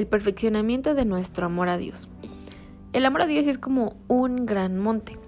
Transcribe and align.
el 0.00 0.06
perfeccionamiento 0.06 0.94
de 0.94 1.04
nuestro 1.04 1.44
amor 1.44 1.68
a 1.68 1.76
Dios. 1.76 2.08
El 2.94 3.04
amor 3.04 3.20
a 3.20 3.26
Dios 3.26 3.46
es 3.46 3.58
como 3.58 3.96
un 4.08 4.46
gran 4.46 4.78
monte. 4.78 5.18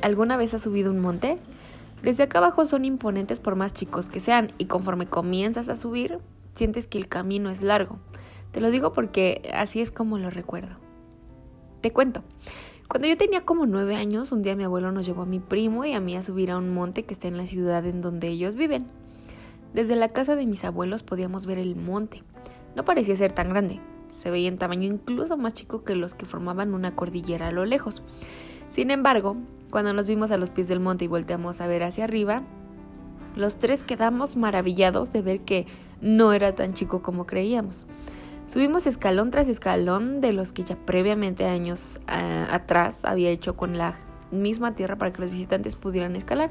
¿Alguna 0.00 0.36
vez 0.36 0.54
has 0.54 0.62
subido 0.62 0.92
un 0.92 1.00
monte? 1.00 1.38
Desde 2.04 2.22
acá 2.22 2.38
abajo 2.38 2.64
son 2.64 2.84
imponentes 2.84 3.40
por 3.40 3.56
más 3.56 3.74
chicos 3.74 4.08
que 4.08 4.20
sean 4.20 4.52
y 4.58 4.66
conforme 4.66 5.06
comienzas 5.06 5.68
a 5.68 5.74
subir, 5.74 6.20
sientes 6.54 6.86
que 6.86 6.98
el 6.98 7.08
camino 7.08 7.50
es 7.50 7.62
largo. 7.62 7.98
Te 8.52 8.60
lo 8.60 8.70
digo 8.70 8.92
porque 8.92 9.50
así 9.54 9.80
es 9.80 9.90
como 9.90 10.18
lo 10.18 10.30
recuerdo. 10.30 10.76
Te 11.80 11.90
cuento. 11.90 12.22
Cuando 12.88 13.08
yo 13.08 13.16
tenía 13.16 13.44
como 13.44 13.66
nueve 13.66 13.96
años, 13.96 14.30
un 14.30 14.42
día 14.42 14.54
mi 14.54 14.62
abuelo 14.62 14.92
nos 14.92 15.04
llevó 15.04 15.22
a 15.22 15.26
mi 15.26 15.40
primo 15.40 15.84
y 15.84 15.94
a 15.94 16.00
mí 16.00 16.14
a 16.14 16.22
subir 16.22 16.52
a 16.52 16.58
un 16.58 16.72
monte 16.72 17.02
que 17.02 17.14
está 17.14 17.26
en 17.26 17.38
la 17.38 17.46
ciudad 17.46 17.84
en 17.86 18.02
donde 18.02 18.28
ellos 18.28 18.54
viven. 18.54 18.86
Desde 19.74 19.96
la 19.96 20.10
casa 20.10 20.36
de 20.36 20.46
mis 20.46 20.62
abuelos 20.62 21.02
podíamos 21.02 21.44
ver 21.44 21.58
el 21.58 21.74
monte. 21.74 22.22
No 22.76 22.84
parecía 22.84 23.16
ser 23.16 23.32
tan 23.32 23.48
grande, 23.48 23.80
se 24.12 24.30
veía 24.30 24.48
en 24.48 24.58
tamaño 24.58 24.84
incluso 24.84 25.36
más 25.36 25.54
chico 25.54 25.84
que 25.84 25.96
los 25.96 26.14
que 26.14 26.26
formaban 26.26 26.74
una 26.74 26.94
cordillera 26.94 27.48
a 27.48 27.52
lo 27.52 27.64
lejos. 27.64 28.02
Sin 28.70 28.90
embargo, 28.90 29.36
cuando 29.70 29.92
nos 29.92 30.06
vimos 30.06 30.30
a 30.30 30.36
los 30.36 30.50
pies 30.50 30.68
del 30.68 30.80
monte 30.80 31.04
y 31.04 31.08
volteamos 31.08 31.60
a 31.60 31.66
ver 31.66 31.82
hacia 31.82 32.04
arriba, 32.04 32.42
los 33.34 33.58
tres 33.58 33.82
quedamos 33.82 34.36
maravillados 34.36 35.12
de 35.12 35.22
ver 35.22 35.40
que 35.40 35.66
no 36.00 36.32
era 36.32 36.54
tan 36.54 36.74
chico 36.74 37.02
como 37.02 37.26
creíamos. 37.26 37.86
Subimos 38.46 38.86
escalón 38.86 39.30
tras 39.30 39.48
escalón 39.48 40.20
de 40.20 40.32
los 40.32 40.52
que 40.52 40.64
ya 40.64 40.76
previamente 40.76 41.46
años 41.46 42.00
ah, 42.06 42.48
atrás 42.50 42.98
había 43.04 43.30
hecho 43.30 43.56
con 43.56 43.78
la 43.78 43.96
misma 44.30 44.74
tierra 44.74 44.96
para 44.96 45.12
que 45.12 45.22
los 45.22 45.30
visitantes 45.30 45.76
pudieran 45.76 46.16
escalar. 46.16 46.50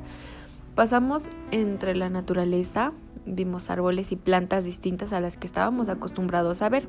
Pasamos 0.73 1.29
entre 1.51 1.95
la 1.95 2.09
naturaleza, 2.09 2.93
vimos 3.25 3.69
árboles 3.69 4.11
y 4.11 4.15
plantas 4.15 4.65
distintas 4.65 5.13
a 5.13 5.19
las 5.19 5.37
que 5.37 5.45
estábamos 5.45 5.89
acostumbrados 5.89 6.61
a 6.61 6.69
ver 6.69 6.87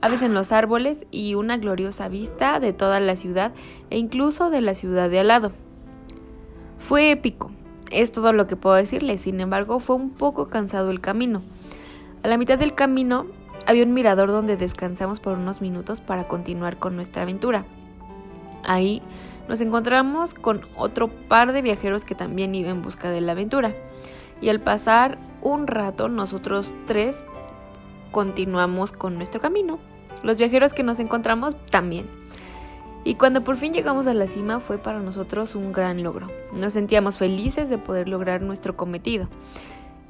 aves 0.00 0.22
en 0.22 0.34
los 0.34 0.52
árboles 0.52 1.06
y 1.10 1.34
una 1.34 1.58
gloriosa 1.58 2.08
vista 2.08 2.60
de 2.60 2.72
toda 2.72 3.00
la 3.00 3.16
ciudad 3.16 3.52
e 3.90 3.98
incluso 3.98 4.50
de 4.50 4.60
la 4.60 4.74
ciudad 4.74 5.10
de 5.10 5.20
al 5.20 5.28
lado. 5.28 5.52
Fue 6.78 7.10
épico, 7.10 7.50
es 7.90 8.12
todo 8.12 8.32
lo 8.32 8.46
que 8.46 8.56
puedo 8.56 8.76
decirle, 8.76 9.18
sin 9.18 9.40
embargo 9.40 9.80
fue 9.80 9.96
un 9.96 10.10
poco 10.10 10.48
cansado 10.48 10.90
el 10.90 11.00
camino. 11.00 11.42
A 12.22 12.28
la 12.28 12.38
mitad 12.38 12.58
del 12.58 12.74
camino 12.74 13.26
había 13.66 13.84
un 13.84 13.94
mirador 13.94 14.30
donde 14.30 14.56
descansamos 14.56 15.20
por 15.20 15.38
unos 15.38 15.60
minutos 15.60 16.00
para 16.00 16.28
continuar 16.28 16.78
con 16.78 16.96
nuestra 16.96 17.22
aventura. 17.22 17.64
Ahí 18.64 19.02
nos 19.48 19.60
encontramos 19.60 20.34
con 20.34 20.62
otro 20.76 21.08
par 21.08 21.52
de 21.52 21.62
viajeros 21.62 22.04
que 22.04 22.14
también 22.14 22.54
iban 22.54 22.76
en 22.76 22.82
busca 22.82 23.10
de 23.10 23.20
la 23.20 23.32
aventura. 23.32 23.74
Y 24.40 24.48
al 24.48 24.60
pasar 24.60 25.18
un 25.42 25.66
rato, 25.66 26.08
nosotros 26.08 26.72
tres 26.86 27.24
continuamos 28.12 28.92
con 28.92 29.16
nuestro 29.16 29.40
camino. 29.40 29.78
Los 30.22 30.38
viajeros 30.38 30.72
que 30.72 30.82
nos 30.82 31.00
encontramos 31.00 31.56
también. 31.70 32.06
Y 33.04 33.14
cuando 33.14 33.42
por 33.42 33.56
fin 33.56 33.72
llegamos 33.72 34.06
a 34.06 34.14
la 34.14 34.26
cima 34.26 34.60
fue 34.60 34.78
para 34.78 35.00
nosotros 35.00 35.54
un 35.54 35.72
gran 35.72 36.02
logro. 36.02 36.28
Nos 36.52 36.74
sentíamos 36.74 37.16
felices 37.16 37.70
de 37.70 37.78
poder 37.78 38.08
lograr 38.08 38.42
nuestro 38.42 38.76
cometido. 38.76 39.28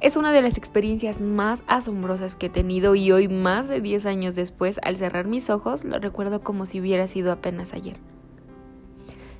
Es 0.01 0.17
una 0.17 0.31
de 0.31 0.41
las 0.41 0.57
experiencias 0.57 1.21
más 1.21 1.63
asombrosas 1.67 2.35
que 2.35 2.47
he 2.47 2.49
tenido 2.49 2.95
y 2.95 3.11
hoy, 3.11 3.27
más 3.27 3.67
de 3.67 3.81
10 3.81 4.07
años 4.07 4.35
después, 4.35 4.79
al 4.83 4.97
cerrar 4.97 5.27
mis 5.27 5.49
ojos, 5.49 5.85
lo 5.85 5.99
recuerdo 5.99 6.41
como 6.41 6.65
si 6.65 6.81
hubiera 6.81 7.07
sido 7.07 7.31
apenas 7.31 7.73
ayer. 7.73 7.97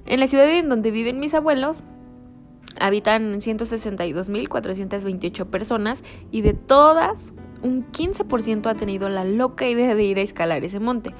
En 0.05 0.19
la 0.19 0.27
ciudad 0.27 0.49
en 0.49 0.69
donde 0.69 0.91
viven 0.91 1.19
mis 1.19 1.33
abuelos, 1.33 1.83
habitan 2.79 3.41
162.428 3.41 5.47
personas 5.47 6.03
y 6.31 6.41
de 6.41 6.53
todas 6.53 7.33
un 7.63 7.83
15% 7.83 8.69
ha 8.69 8.75
tenido 8.75 9.09
la 9.09 9.23
loca 9.23 9.67
idea 9.67 9.95
de 9.95 10.03
ir 10.03 10.17
a 10.17 10.21
escalar 10.21 10.63
ese 10.63 10.79
monte. 10.79 11.13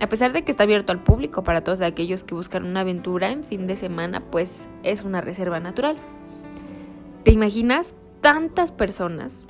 A 0.00 0.08
pesar 0.08 0.32
de 0.32 0.42
que 0.42 0.50
está 0.50 0.64
abierto 0.64 0.92
al 0.92 1.02
público 1.02 1.44
para 1.44 1.62
todos 1.62 1.80
aquellos 1.80 2.24
que 2.24 2.34
buscan 2.34 2.64
una 2.64 2.80
aventura 2.80 3.30
en 3.30 3.44
fin 3.44 3.66
de 3.66 3.76
semana, 3.76 4.20
pues 4.30 4.66
es 4.82 5.04
una 5.04 5.20
reserva 5.20 5.60
natural. 5.60 5.96
¿Te 7.22 7.30
imaginas 7.30 7.94
tantas 8.20 8.72
personas? 8.72 9.46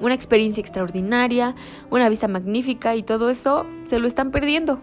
Una 0.00 0.14
experiencia 0.14 0.60
extraordinaria, 0.60 1.54
una 1.90 2.08
vista 2.08 2.28
magnífica 2.28 2.94
y 2.96 3.02
todo 3.02 3.28
eso 3.28 3.66
se 3.86 3.98
lo 3.98 4.06
están 4.06 4.30
perdiendo. 4.30 4.80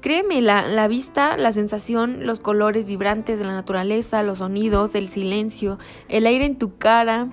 Créeme, 0.00 0.40
la, 0.40 0.66
la, 0.66 0.86
vista, 0.86 1.36
la 1.36 1.52
sensación, 1.52 2.24
los 2.26 2.40
colores 2.40 2.84
vibrantes 2.84 3.38
de 3.38 3.44
la 3.44 3.52
naturaleza, 3.52 4.22
los 4.22 4.38
sonidos, 4.38 4.94
el 4.94 5.08
silencio, 5.08 5.78
el 6.08 6.26
aire 6.26 6.44
en 6.44 6.56
tu 6.56 6.78
cara, 6.78 7.28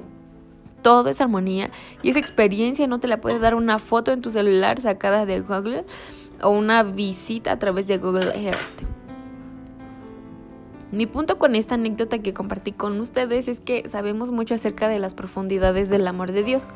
todo 0.85 1.09
es 1.09 1.19
armonía 1.19 1.71
y 2.03 2.11
esa 2.11 2.19
experiencia 2.19 2.85
no 2.85 2.99
te 2.99 3.07
la 3.07 3.19
puede 3.19 3.39
dar 3.39 3.55
una 3.55 3.79
foto 3.79 4.11
en 4.11 4.21
tu 4.21 4.29
celular 4.29 4.79
sacada 4.79 5.25
de 5.25 5.39
Google 5.39 5.83
o 6.43 6.51
una 6.51 6.83
visita 6.83 7.53
a 7.53 7.57
través 7.57 7.87
de 7.87 7.97
Google 7.97 8.31
Earth. 8.35 8.83
Mi 10.91 11.07
punto 11.07 11.39
con 11.39 11.55
esta 11.55 11.73
anécdota 11.73 12.19
que 12.19 12.35
compartí 12.35 12.71
con 12.71 12.99
ustedes 12.99 13.47
es 13.47 13.59
que 13.59 13.89
sabemos 13.89 14.29
mucho 14.29 14.53
acerca 14.53 14.87
de 14.87 14.99
las 14.99 15.15
profundidades 15.15 15.89
del 15.89 16.07
amor 16.07 16.31
de 16.31 16.43
Dios, 16.43 16.67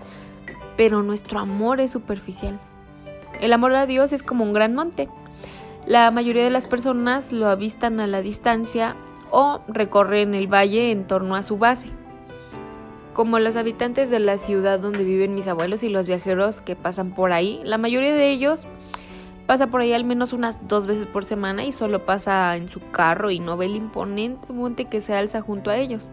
pero 0.75 1.03
nuestro 1.03 1.37
amor 1.37 1.79
es 1.79 1.91
superficial. 1.91 2.59
El 3.39 3.53
amor 3.53 3.75
a 3.75 3.85
Dios 3.85 4.11
es 4.11 4.23
como 4.23 4.43
un 4.43 4.53
gran 4.53 4.73
monte. 4.73 5.07
La 5.85 6.09
mayoría 6.09 6.43
de 6.43 6.49
las 6.49 6.65
personas 6.65 7.31
lo 7.31 7.45
avistan 7.45 7.99
a 7.99 8.07
la 8.07 8.23
distancia 8.23 8.95
o 9.29 9.61
recorren 9.67 10.33
el 10.33 10.51
valle 10.51 10.89
en 10.89 11.05
torno 11.05 11.35
a 11.35 11.43
su 11.43 11.59
base 11.59 11.98
como 13.19 13.37
los 13.37 13.57
habitantes 13.57 14.09
de 14.09 14.19
la 14.19 14.37
ciudad 14.37 14.79
donde 14.79 15.03
viven 15.03 15.35
mis 15.35 15.49
abuelos 15.49 15.83
y 15.83 15.89
los 15.89 16.07
viajeros 16.07 16.61
que 16.61 16.77
pasan 16.77 17.11
por 17.13 17.33
ahí, 17.33 17.59
la 17.65 17.77
mayoría 17.77 18.13
de 18.13 18.31
ellos 18.31 18.65
pasa 19.45 19.67
por 19.67 19.81
ahí 19.81 19.91
al 19.91 20.05
menos 20.05 20.31
unas 20.31 20.65
dos 20.69 20.87
veces 20.87 21.05
por 21.05 21.25
semana 21.25 21.65
y 21.65 21.73
solo 21.73 22.05
pasa 22.05 22.55
en 22.55 22.69
su 22.69 22.79
carro 22.91 23.29
y 23.29 23.41
no 23.41 23.57
ve 23.57 23.65
el 23.65 23.75
imponente 23.75 24.53
monte 24.53 24.85
que 24.85 25.01
se 25.01 25.15
alza 25.15 25.41
junto 25.41 25.69
a 25.69 25.75
ellos. 25.75 26.07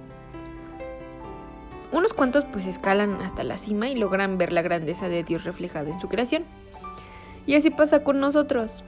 Unos 1.93 2.13
cuantos 2.13 2.45
pues 2.47 2.67
escalan 2.67 3.23
hasta 3.23 3.45
la 3.45 3.57
cima 3.57 3.89
y 3.89 3.95
logran 3.95 4.37
ver 4.37 4.53
la 4.53 4.63
grandeza 4.63 5.09
de 5.09 5.23
Dios 5.23 5.45
reflejada 5.45 5.89
en 5.89 6.01
su 6.01 6.09
creación. 6.09 6.43
Y 7.47 7.55
así 7.55 7.71
pasa 7.71 8.03
con 8.03 8.19
nosotros. 8.19 8.83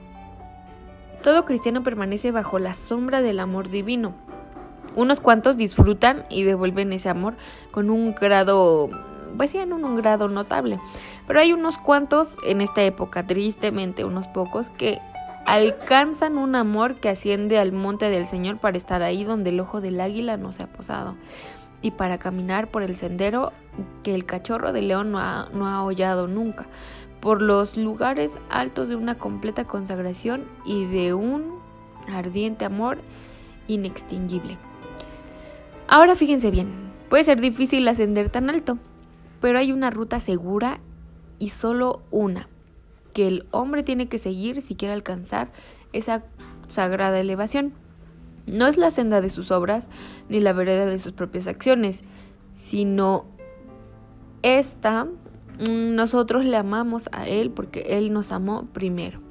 Todo 1.22 1.44
cristiano 1.44 1.84
permanece 1.84 2.32
bajo 2.32 2.58
la 2.58 2.74
sombra 2.74 3.22
del 3.22 3.38
amor 3.38 3.68
divino, 3.68 4.16
unos 4.94 5.20
cuantos 5.20 5.56
disfrutan 5.56 6.24
y 6.30 6.44
devuelven 6.44 6.92
ese 6.92 7.08
amor 7.08 7.34
con 7.70 7.90
un 7.90 8.14
grado, 8.14 8.90
pues 9.36 9.50
sí, 9.50 9.58
en 9.58 9.72
un, 9.72 9.96
grado 9.96 10.28
notable. 10.28 10.80
Pero 11.26 11.40
hay 11.40 11.52
unos 11.52 11.78
cuantos 11.78 12.36
en 12.44 12.60
esta 12.60 12.82
época, 12.82 13.26
tristemente 13.26 14.04
unos 14.04 14.26
pocos, 14.28 14.70
que 14.70 14.98
alcanzan 15.46 16.36
un 16.36 16.54
amor 16.54 16.96
que 16.96 17.08
asciende 17.08 17.58
al 17.58 17.72
monte 17.72 18.10
del 18.10 18.26
Señor 18.26 18.58
para 18.58 18.76
estar 18.76 19.02
ahí 19.02 19.24
donde 19.24 19.50
el 19.50 19.60
ojo 19.60 19.80
del 19.80 20.00
águila 20.00 20.36
no 20.36 20.52
se 20.52 20.64
ha 20.64 20.66
posado 20.66 21.16
y 21.80 21.92
para 21.92 22.18
caminar 22.18 22.68
por 22.68 22.82
el 22.82 22.96
sendero 22.96 23.52
que 24.02 24.14
el 24.14 24.24
cachorro 24.26 24.72
de 24.72 24.82
león 24.82 25.12
no 25.12 25.20
ha, 25.20 25.48
no 25.52 25.66
ha 25.66 25.82
hollado 25.84 26.26
nunca, 26.26 26.66
por 27.20 27.42
los 27.42 27.76
lugares 27.76 28.38
altos 28.50 28.88
de 28.88 28.96
una 28.96 29.16
completa 29.16 29.64
consagración 29.64 30.44
y 30.64 30.86
de 30.86 31.14
un 31.14 31.58
ardiente 32.08 32.64
amor 32.64 32.98
inextinguible. 33.68 34.58
Ahora 35.90 36.14
fíjense 36.14 36.50
bien, 36.50 36.68
puede 37.08 37.24
ser 37.24 37.40
difícil 37.40 37.88
ascender 37.88 38.28
tan 38.28 38.50
alto, 38.50 38.78
pero 39.40 39.58
hay 39.58 39.72
una 39.72 39.88
ruta 39.88 40.20
segura 40.20 40.80
y 41.38 41.48
solo 41.48 42.02
una 42.10 42.46
que 43.14 43.26
el 43.26 43.46
hombre 43.52 43.82
tiene 43.82 44.06
que 44.06 44.18
seguir 44.18 44.60
si 44.60 44.74
quiere 44.74 44.92
alcanzar 44.92 45.50
esa 45.94 46.24
sagrada 46.68 47.18
elevación. 47.18 47.72
No 48.46 48.66
es 48.66 48.76
la 48.76 48.90
senda 48.90 49.22
de 49.22 49.30
sus 49.30 49.50
obras 49.50 49.88
ni 50.28 50.40
la 50.40 50.52
vereda 50.52 50.84
de 50.84 50.98
sus 50.98 51.12
propias 51.12 51.46
acciones, 51.46 52.04
sino 52.52 53.24
esta 54.42 55.04
mm, 55.04 55.94
nosotros 55.94 56.44
le 56.44 56.58
amamos 56.58 57.08
a 57.12 57.26
Él 57.26 57.50
porque 57.50 57.96
Él 57.96 58.12
nos 58.12 58.30
amó 58.30 58.66
primero. 58.74 59.27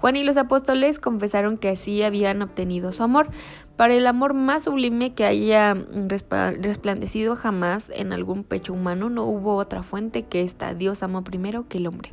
Juan 0.00 0.16
y 0.16 0.24
los 0.24 0.36
apóstoles 0.36 0.98
confesaron 0.98 1.58
que 1.58 1.70
así 1.70 2.02
habían 2.02 2.42
obtenido 2.42 2.92
su 2.92 3.02
amor, 3.02 3.30
para 3.76 3.94
el 3.94 4.06
amor 4.06 4.34
más 4.34 4.64
sublime 4.64 5.14
que 5.14 5.24
haya 5.24 5.74
resplandecido 5.74 7.36
jamás 7.36 7.90
en 7.90 8.12
algún 8.12 8.44
pecho 8.44 8.72
humano, 8.72 9.10
no 9.10 9.24
hubo 9.24 9.56
otra 9.56 9.82
fuente 9.82 10.24
que 10.24 10.42
esta. 10.42 10.74
Dios 10.74 11.02
amó 11.02 11.22
primero 11.24 11.68
que 11.68 11.78
el 11.78 11.86
hombre. 11.86 12.12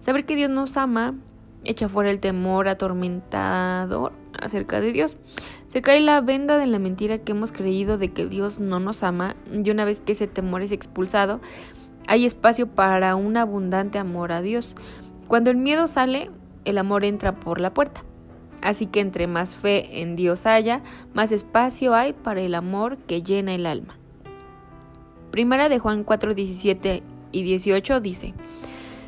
Saber 0.00 0.24
que 0.24 0.36
Dios 0.36 0.50
nos 0.50 0.76
ama 0.76 1.14
echa 1.64 1.88
fuera 1.88 2.10
el 2.10 2.20
temor 2.20 2.68
atormentador 2.68 4.12
acerca 4.40 4.80
de 4.80 4.92
Dios. 4.92 5.16
Se 5.66 5.82
cae 5.82 6.00
la 6.00 6.20
venda 6.20 6.58
de 6.58 6.66
la 6.66 6.78
mentira 6.78 7.18
que 7.18 7.32
hemos 7.32 7.52
creído 7.52 7.98
de 7.98 8.12
que 8.12 8.26
Dios 8.26 8.60
no 8.60 8.80
nos 8.80 9.02
ama 9.02 9.36
y 9.50 9.68
una 9.70 9.84
vez 9.84 10.00
que 10.00 10.12
ese 10.12 10.26
temor 10.26 10.62
es 10.62 10.72
expulsado, 10.72 11.40
hay 12.06 12.26
espacio 12.26 12.66
para 12.66 13.16
un 13.16 13.36
abundante 13.36 13.98
amor 13.98 14.30
a 14.32 14.42
Dios. 14.42 14.76
Cuando 15.26 15.50
el 15.50 15.56
miedo 15.56 15.86
sale, 15.86 16.30
el 16.64 16.78
amor 16.78 17.04
entra 17.04 17.34
por 17.34 17.60
la 17.60 17.74
puerta. 17.74 18.04
Así 18.62 18.86
que 18.86 19.00
entre 19.00 19.26
más 19.26 19.56
fe 19.56 20.00
en 20.00 20.16
Dios 20.16 20.46
haya, 20.46 20.82
más 21.12 21.32
espacio 21.32 21.94
hay 21.94 22.14
para 22.14 22.40
el 22.40 22.54
amor 22.54 22.96
que 22.96 23.22
llena 23.22 23.54
el 23.54 23.66
alma. 23.66 23.98
Primera 25.30 25.68
de 25.68 25.78
Juan 25.78 26.04
4, 26.04 26.34
17 26.34 27.02
y 27.32 27.42
18 27.42 28.00
dice, 28.00 28.34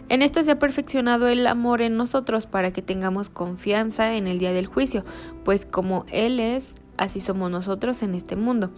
En 0.08 0.22
esto 0.22 0.42
se 0.42 0.50
ha 0.50 0.58
perfeccionado 0.58 1.28
el 1.28 1.46
amor 1.46 1.80
en 1.80 1.96
nosotros 1.96 2.46
para 2.46 2.72
que 2.72 2.82
tengamos 2.82 3.30
confianza 3.30 4.14
en 4.14 4.26
el 4.26 4.38
día 4.38 4.52
del 4.52 4.66
juicio, 4.66 5.04
pues 5.44 5.64
como 5.64 6.04
Él 6.10 6.40
es, 6.40 6.74
así 6.98 7.20
somos 7.20 7.50
nosotros 7.50 8.02
en 8.02 8.14
este 8.14 8.36
mundo. 8.36 8.72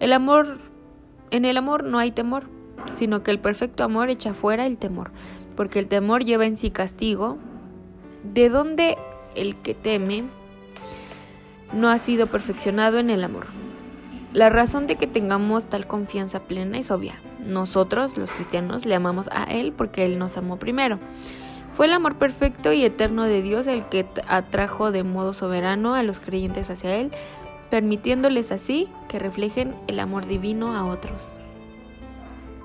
El 0.00 0.12
amor, 0.12 0.58
en 1.30 1.44
el 1.44 1.56
amor 1.56 1.84
no 1.84 1.98
hay 1.98 2.10
temor, 2.10 2.50
sino 2.92 3.22
que 3.22 3.30
el 3.30 3.38
perfecto 3.38 3.84
amor 3.84 4.10
echa 4.10 4.34
fuera 4.34 4.66
el 4.66 4.76
temor, 4.76 5.10
porque 5.56 5.78
el 5.78 5.88
temor 5.88 6.24
lleva 6.24 6.46
en 6.46 6.56
sí 6.56 6.70
castigo, 6.70 7.38
de 8.22 8.48
donde 8.48 8.96
el 9.34 9.56
que 9.56 9.74
teme 9.74 10.24
no 11.72 11.88
ha 11.88 11.98
sido 11.98 12.26
perfeccionado 12.28 12.98
en 12.98 13.10
el 13.10 13.24
amor. 13.24 13.46
La 14.32 14.50
razón 14.50 14.86
de 14.86 14.96
que 14.96 15.06
tengamos 15.06 15.66
tal 15.66 15.86
confianza 15.86 16.40
plena 16.40 16.78
es 16.78 16.90
obvia. 16.90 17.20
Nosotros, 17.44 18.18
los 18.18 18.30
cristianos, 18.30 18.84
le 18.84 18.94
amamos 18.94 19.28
a 19.32 19.44
Él 19.44 19.72
porque 19.72 20.04
Él 20.04 20.18
nos 20.18 20.36
amó 20.36 20.58
primero. 20.58 20.98
Fue 21.72 21.86
el 21.86 21.92
amor 21.92 22.16
perfecto 22.16 22.72
y 22.72 22.84
eterno 22.84 23.24
de 23.24 23.40
Dios 23.40 23.66
el 23.66 23.88
que 23.88 24.06
atrajo 24.26 24.90
de 24.90 25.04
modo 25.04 25.32
soberano 25.32 25.94
a 25.94 26.02
los 26.02 26.20
creyentes 26.20 26.68
hacia 26.70 26.96
Él, 26.96 27.12
permitiéndoles 27.70 28.50
así 28.52 28.88
que 29.08 29.18
reflejen 29.18 29.74
el 29.86 30.00
amor 30.00 30.26
divino 30.26 30.74
a 30.76 30.84
otros. 30.84 31.36